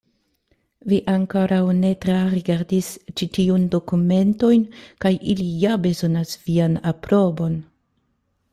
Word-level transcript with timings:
Vi 0.91 0.97
ankoraŭ 1.11 1.59
ne 1.81 1.91
trarigardis 2.05 2.89
ĉi 3.21 3.27
tiujn 3.37 3.67
dokumentojn, 3.75 4.65
kaj 5.05 5.13
ili 5.35 5.47
ja 5.67 5.77
bezonas 5.87 6.33
vian 6.49 6.83
aprobon. 6.95 7.59